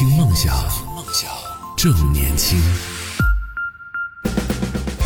[0.00, 0.56] 听梦想，
[1.76, 2.58] 正年轻。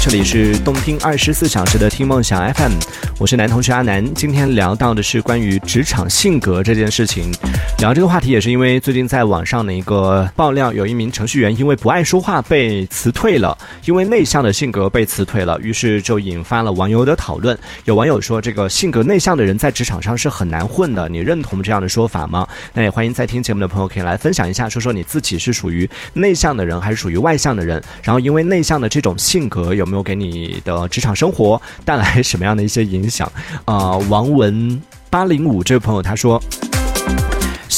[0.05, 2.73] 这里是动听二十四小时的听梦想 FM，
[3.19, 4.05] 我是男同学阿南。
[4.13, 7.33] 今天聊到的是关于职场性格这件事情。
[7.79, 13.57] 聊这个话题也是因为最近在网上的一个爆料，有一名程序员因为不爱说话被辞退了，
[13.87, 17.59] 因为内向的性格被辞退了，于是就引发了网友的讨论。
[17.87, 22.47] 有网友说，这个性格内向的人在职场上是很难混的，你认同这样的说法吗？
[22.75, 27.83] 那也欢迎在听节目的朋友可以来分享一下，说说你自己是属于内向的人还是属于外向的人？
[28.03, 33.31] 然后因为内向的这种性格有没有给你的职场生活带来什么样的一些影响？
[33.65, 34.81] 啊，王文
[35.11, 36.43] 八零五这位朋友他说。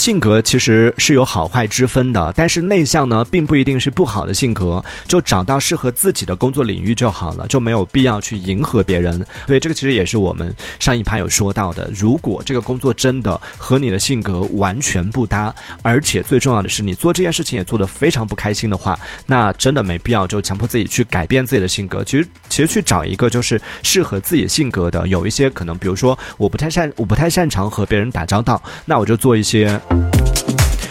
[0.06, 9.26] 性格其实是有好坏之分的，但是内向呢，并不一定是不好的性格，就找到适合自己的工作领域就好了，就没有必要去迎合别人。
[9.48, 15.52] 所以这个其实也是我们上一趴有说到的，如果这个工作真的和你的性格完全不搭，
[15.82, 22.04] 而且最重要的是你做这件事情也做得非常不开心的话，那真的没必要就强迫自己去改变自己的性格。
[22.04, 29.80] 其实，其实去找一个就是适合自己性格的，有一些可能，比如说我不太擅，我不太擅长和别人打交道，那我就做一些。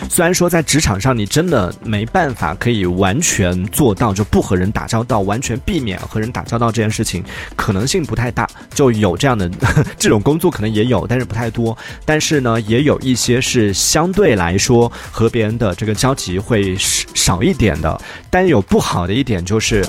[0.09, 7.21] 虽然说在职场上你真的没办法可以完全做到就不和人打交道，完全避免和人打交道这件事情，
[7.57, 8.47] 可能性不太大。
[8.73, 9.51] 就有这样的
[9.99, 11.77] 这种工作可能也有，但是不太多。
[12.05, 17.99] 但是呢，也有一些是相对来说和别人的这个交集会少一点的。
[18.29, 19.85] 但有不好的一点就是。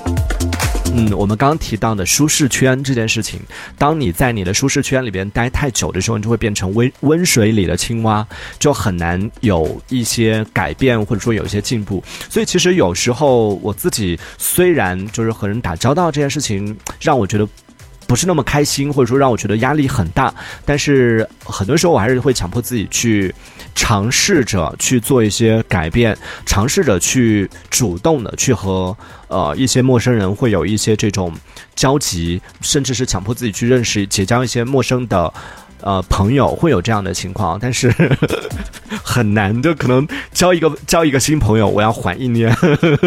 [0.98, 3.38] 嗯，我们刚刚提到的舒适圈这件事情，
[3.76, 8.26] 当你在你的舒适圈里边待太久的时候，你就会变成温温水里的青蛙，
[8.58, 12.02] 就很难有一些改变或者说有一些进步。
[12.30, 17.46] 所以其实有时候我自己虽然就是和人打交道这件事情让我觉得
[18.06, 20.32] 不是那么开心，或者说让我觉得压力很大，
[20.64, 23.34] 但是很多时候我还是会强迫自己去。
[23.78, 28.96] 尝试着去做一些改变，尝试着去主动的去和
[29.28, 31.30] 呃一些陌生人会有一些这种
[31.74, 35.30] 交集，甚至是强迫自己去认识结交一些陌生的
[35.82, 37.92] 呃朋友，会有这样的情况，但是
[39.16, 42.54] 很难，就可能交一个交一个新朋友，我要缓一年，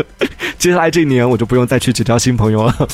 [0.58, 2.88] 接下来这一年我就不用再去结交新朋友了。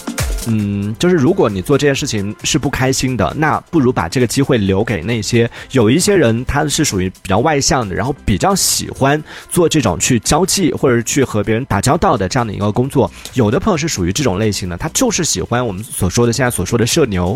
[0.48, 13.09] 嗯，就是如果你做这件事情是不开心的，那不如把这个机会留给那些有一些人，他是属于比较外向的，然后比较喜欢做这种去交际或者去和别人打交道的这样的一个工作。
[13.34, 17.34] 有的朋友是属于这种类型的，他就是喜欢我们所说的现在所说的社牛。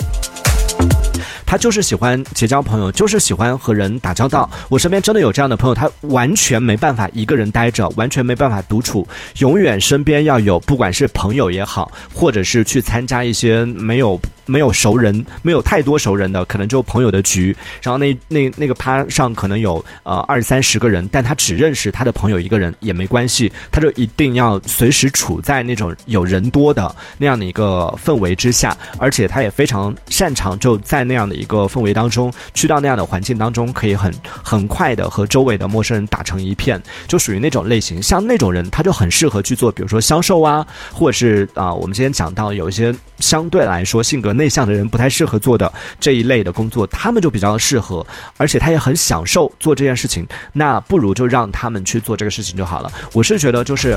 [1.50, 4.48] 他就是喜欢结交朋友，就是喜欢和人打交道。
[4.70, 9.08] 我身边真的有这样的朋友，他完全没办法一个人待着，完全没办法独处，
[9.40, 14.22] 永远身边要有，不管是朋友也好，或者是去参加一些没有。
[14.50, 17.56] 没有熟人，没有太多熟人的，可能就朋友的局。
[17.82, 34.12] 然后那那那个趴上可能有呃二三十个人，但他只认识他的朋友一个人也没关系，他就一定要随时处在那种有人多的那样的一个氛围之下，而且他也非常擅长就在那样的一个氛围当中，去到那样的环境当中，可以很
[34.44, 38.02] 很快的和周围的陌生人打成一片，就属于那种类型。
[38.02, 44.34] 像那种人，他就很适合去做，比如说销售啊，或者是啊，我们今天讲到有一些相对来说性格。
[44.40, 48.04] 内向的人不太适合做的这一类的工作，他们就比较适合，
[48.38, 50.26] 而且他也很享受做这件事情。
[50.54, 52.92] 那不如就让他们去做这个事情就好了。
[53.14, 53.96] 我是觉得就是。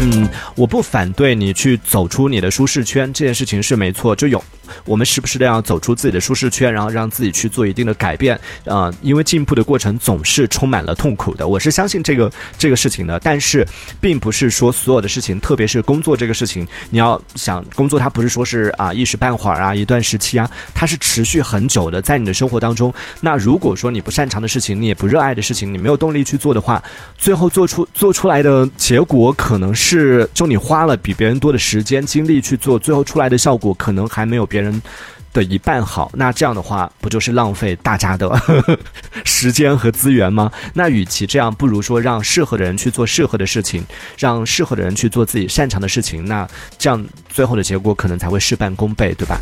[0.00, 4.14] 嗯，我不反对你去走出你的舒适圈，这件事情是没错。
[4.14, 4.40] 就有
[4.84, 8.38] 我们时不时的要走出自己的舒适圈，然后让自己去做一定的改变。
[8.64, 13.18] 啊，因为进步的过程总是充满了痛苦的，我是相信这个这个事情的。
[13.18, 13.66] 但是，
[14.00, 22.94] 并不是说所有的事情，特别是工作这个事情，你要想工作，它不是说是啊一时半会儿啊一段时期啊，它是持续很久的，在你的生活当中。
[23.20, 26.80] 那如果说你不擅长的事情，你也不热爱的事情，你没有动力去做的话，
[27.18, 29.87] 最后做出做出来的结果可能是。
[29.90, 34.82] 是，就你花了比别人多的时间精力去做，最后出来的效果可能还没有别人
[35.32, 36.10] 的一半好。
[36.12, 38.30] 那这样的话，不就是浪费大家的
[39.24, 40.52] 时间和资源吗？
[40.74, 43.82] 那与其这样，不如说让适合的人去做适合的事情，
[44.18, 46.22] 让适合的人去做自己擅长的事情。
[46.26, 46.46] 那
[46.76, 47.02] 这样
[47.38, 49.38] 最后的结果可能才会事半功倍，对吧？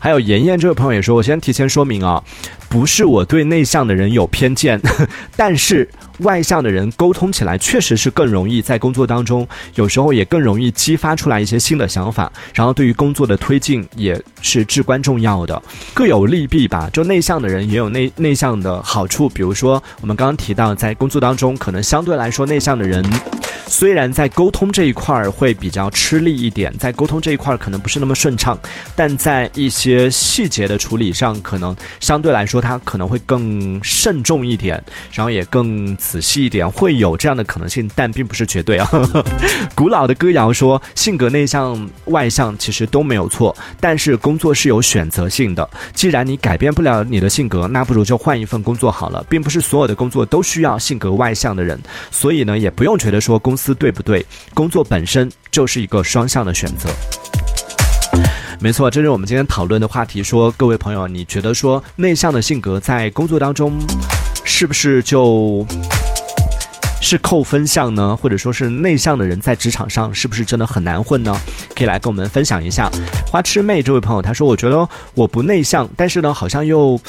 [0.00, 2.20] 还有妍妍这位朋友也说，我先提前说明啊，
[2.68, 4.80] 不是我对内向的人有偏见，
[5.36, 5.88] 但是。
[6.20, 15.60] 外向的人沟通起来确实是更容易，在工作当中有时候也更容易激发出来一些新的想法，然后对于工作的推进也是至关重要的，
[15.92, 16.88] 各有利弊吧。
[16.92, 23.04] 就内向的人也有内内向的好处，比如说我们刚刚提到，在工作当中可能相对来说内向的人。
[23.76, 28.56] 虽然在沟通这一块儿会比较吃力一点，在沟通这一块儿可能不是那么顺畅，
[28.94, 34.80] 但在一些细节的处理上，可能相对来说他可能会更慎重一点，
[35.10, 38.88] 然后也更仔细一点，会有这样的可能性，但并不是绝对啊。
[39.74, 45.68] 古老的歌谣说，性格内向外向其实都没有错，但是工作是有选择性的。
[45.92, 51.76] 既然你改变不了你的性格，那不如就换一份工作好了，并不是所有的工作都需要性格外向的人，
[52.12, 56.90] 所以呢，也不用觉得说公司对不对，工作本身就是一个双向的选择。
[58.60, 60.22] 没错，这是我们今天讨论的话题。
[60.22, 63.78] 说各位朋友，你觉得说内向的性格在工作当中，
[64.44, 65.66] 是不是就
[67.00, 68.16] 是扣分项呢？
[68.16, 71.36] 或者说是内向的人在职场上是不是真的很难混呢？
[71.76, 72.90] 可以来跟我们分享一下。
[73.26, 77.00] 花痴妹这位朋友他说，我觉得我不内向，但是呢，好像又。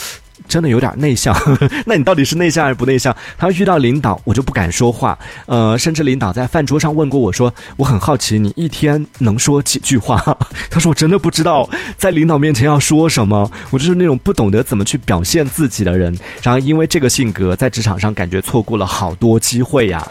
[0.47, 1.35] 真的有点内向，
[1.85, 3.15] 那你到底是内向还是不内向？
[3.37, 5.17] 他遇到领导，我就不敢说话。
[5.45, 10.17] 呃，甚至领导在饭桌上问过我说：“我很好奇，你一天能说几句话？”
[10.69, 13.49] 他说：“我真的不知道在领导面前要说什么。
[13.71, 16.15] 我就是那种不懂得怎么去表现自己的人。
[16.43, 20.05] 然后因为这个性格，在职场上感觉错过了好多机会呀。”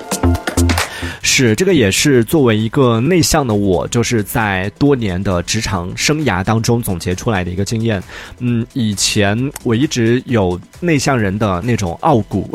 [1.27, 8.01] 是，这个也是作为一个内向的我，就是在多年的职场生涯当中总结出来的一个经验。
[8.41, 12.49] 嗯，以前我一直有内向人的那种傲骨，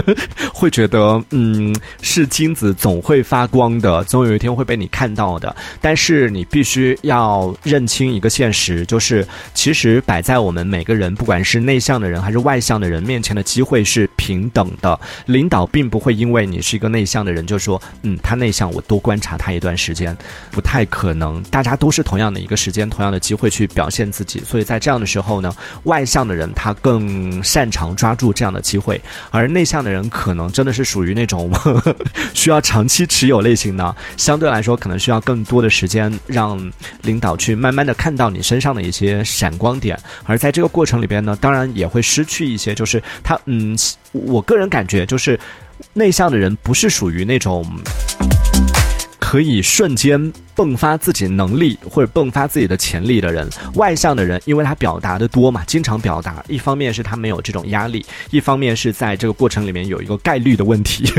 [0.52, 5.56] 会觉得嗯是金子总会发光的，总有一天会被你看到的。
[5.80, 15.00] 但是你必须要认清一个现实，就是其实摆在我们每个人，不管是内向的人还是外向的人面前的机会是平等的。
[15.24, 17.80] 领导并不会因为你是一个内向的人就说。
[18.18, 20.16] 他内向，我多观察他一段时间，
[20.50, 21.42] 不太可能。
[21.44, 25.54] 大家都是同样的一个时间，同样的机会去表现自己，所以在这样的时候呢，
[25.84, 31.50] 外向的人他更擅长抓住这样的机会，而内向的人可能真的是属于那种
[32.34, 36.72] 需要长期持有类型的，相对来说可能需要更多的时间让
[37.02, 43.76] 领导去慢慢的看到你身上的一些闪光点，而在这个过程里边呢，当然也会失去一些，就是他，嗯，
[44.12, 45.38] 我个人感觉就是。
[45.92, 47.64] 内向的人不是属于那种
[49.18, 50.32] 可以瞬间。
[50.56, 56.44] 迸发自己能力或者迸发自己的潜力的人，外向的人，因为他表达的多嘛，经常表达。
[56.48, 61.10] 一方面是他没有这种压力，一方面是在这个过程里面有一个概率的问题，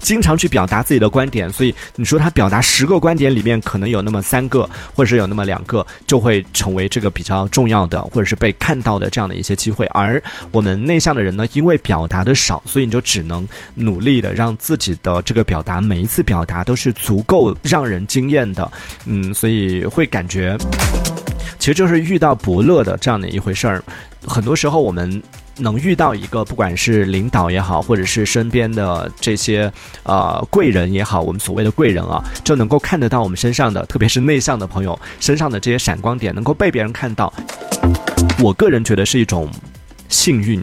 [0.00, 1.52] 经常去表达自己的观点。
[1.52, 9.86] 所以你说他表达十个观点里面，可能有那么三个，或者是有那么两个，就会成为这个比较重要的，或者是被看到的这样的一些机会。
[9.86, 18.70] 而我们内向的人呢，因为表达的少，所以你就只能努力的让自己的这个表达，每一次表达都是足够让人惊艳的。
[19.04, 20.56] 嗯，所以会感觉，
[21.58, 23.82] 其实就是遇到伯乐的这样的一回事儿。
[24.26, 25.22] 很多时候，我们
[25.58, 37.32] 能遇到一个，不管是领导也好，或者是身边的这些呃贵人也好，我们所谓的贵人啊，就能够看得到我们身上的，特别是内向的朋友身上的这些闪光点，能够被别人看到。
[38.42, 39.48] 我个人觉得是一种。
[40.08, 40.62] 幸运，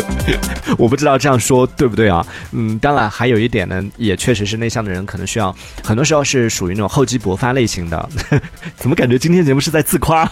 [0.78, 2.24] 我不知道这样说对不对啊？
[2.52, 8.08] 嗯，当然还有一点呢，也确实是内向的人可能需要，很多时候是属于那种厚积薄发类型的。
[8.76, 10.30] 怎么感觉今天节目是在自夸？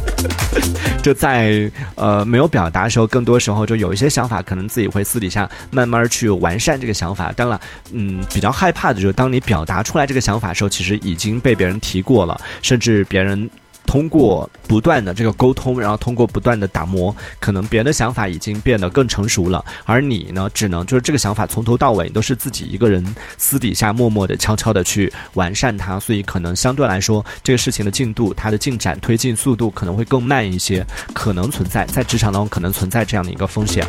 [1.02, 7.32] 就在呃没有表达的时候，更多时候就有一些想法，可能自己会私底下慢慢去完善这个想法。
[7.32, 7.60] 当然，
[7.92, 13.48] 嗯，比较害怕的就是当你表达出来这个想法的时候，其实已经被别人提过了，甚至别人。
[13.86, 23.04] 通过不断的这个沟通，然后通过不断的打磨，可能别人的想法已经变得更成熟了，而你呢，只能就是这个想法从头到尾都是自己一个人
[23.36, 33.84] 私底下默默的、悄悄的去完善它，所以可能相对来说，这个事情的进度、它的进展、推进速度可能会更慢一些，可能存在在职场当中可能存在这样的一个风险。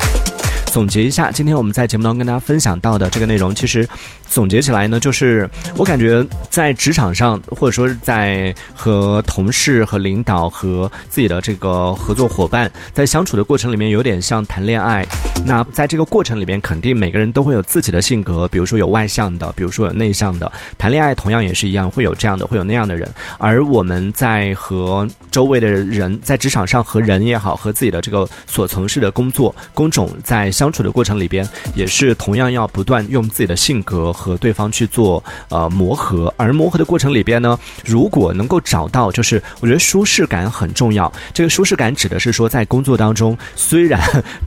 [0.72, 3.86] 总结一下，今天我们在节目当中跟大家分享到的这个内容，其实
[4.25, 15.06] 总结起来呢，就是我感觉在职场上，或者说是在和同事、和领导、和自己的这个合作伙伴在相处的过程里面，有点像谈恋爱。
[15.46, 20.50] 那在这个过程里面，肯定每个人都会有自己的性格，比如说有外向的，比如说有内向的。
[20.78, 23.10] 谈恋爱同样也是一样，会有这样的，会有那样的人。
[23.38, 30.50] 而我们在和周围的人，在职场上和人也好，和自己的这个所从事的工作工种在。
[30.62, 41.12] 相处的过程里边，也是同样要不断用自己的性格和对方去做呃磨合，而磨合的过程里边呢，如果能够找到，就是我觉得舒适感很重要。
[41.34, 44.00] 这个舒适感指的是说，在工作当中，虽然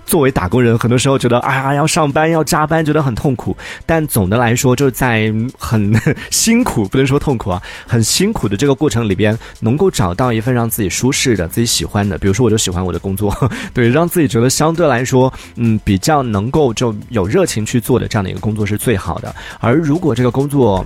[0.07, 13.37] 作为打工人，很多时候觉得啊要上班要加班，觉得很痛苦，但总的来说，就是在很辛苦，不能说痛苦啊，很辛苦的这个过程里边，能够找到一份让自己舒适的、自己喜欢的，比如说我就喜欢我的工作，
[13.75, 15.99] 对，让自己觉得相对来说，嗯，比。
[16.05, 19.35] 这样能够就有热情去做的这样的一个工作是最好的。
[19.59, 20.85] 而如果这个工作，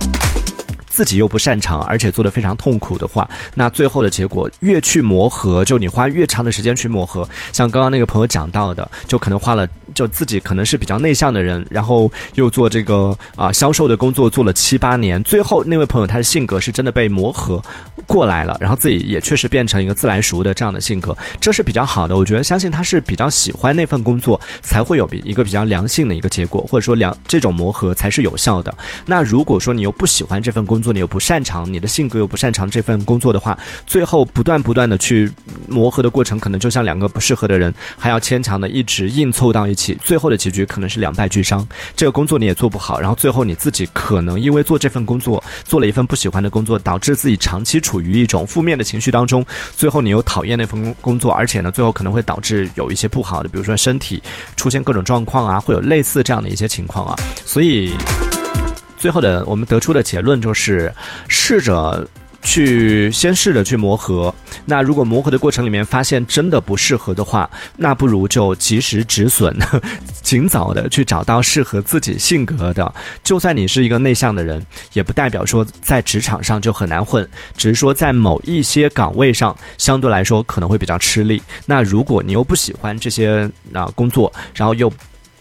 [0.99, 3.25] 自己又不擅长，而且做的非常痛苦的话，
[3.55, 7.25] 那最后的结果越去磨合，就你花越长的时间去磨合。
[7.53, 9.65] 像刚刚那个朋友讲到的，就可能花了，
[9.95, 17.63] 就自己可能是比较内向的人，然后又做这个啊销售的工作做了七八年，最后那位朋友他的性格是真的被磨合
[18.05, 22.17] 过来了，然后自己也确实变成一个自来熟的这样的性格，这是比较好的。
[22.17, 28.75] 我觉得相信他是比较喜欢那份工作，才会有比一个比较良性的一个结果，或者说良这种磨合才是有效的。
[29.05, 33.55] 那如果说你又不喜欢这份工，作作你又不擅长，你的性格又不擅长这份工作的话，
[33.85, 35.31] 最后不断不断的去
[35.67, 41.67] 磨合的过程，可能就像两个不适合的人，还要牵强的一直硬凑到一起，最后的结局可能是两败俱伤。
[41.95, 54.23] 这个工作你也做不好，然后最后你自己可能因为做这份工作，做了一份不喜欢的工作，导致自己长期处于一种负面的情绪当中，最后你又讨厌那份工作，而且呢，最后可能会导致有一些不好的，比如说身体
[54.55, 57.15] 出现各种状况啊，会有类似这样的一些情况啊，
[57.45, 57.93] 所以。
[58.99, 60.93] 最后的我们得出的结论就是，
[61.29, 62.05] 试着
[62.41, 64.33] 去先试着去磨合。
[64.65, 69.57] 那如果磨合的过程里面发现真的不适合的话，那不如就及时止损，
[70.21, 72.93] 尽早的去找到适合自己性格的。
[73.23, 81.41] 就算你是一个内向的人，也不代表说在职场上就很难混，只是说在某一些岗位上相对来说可能会比较吃力。
[81.65, 84.91] 那如果你又不喜欢这些啊工作，然后又。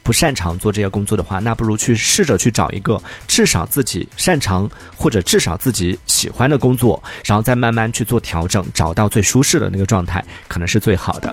[0.08, 11.30] 不擅长做这些工作的话，那不如去试着去找一个至少自己擅长或者至少自己喜欢的工作，然后再慢慢去做调整，找到最舒适的那个状态，可能是最好的。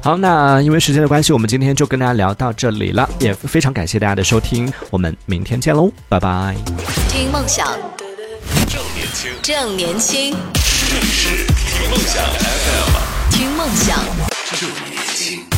[0.00, 6.54] 好，那因为时间的关系，我们今天就跟大家聊到这里了，也非常感谢大家的收听，我们明天见喽，拜拜。
[7.08, 7.66] 听梦想，
[8.68, 10.36] 正年轻，正年轻，
[11.02, 13.98] 是听梦想 FM，听梦想，
[14.52, 15.57] 正年轻。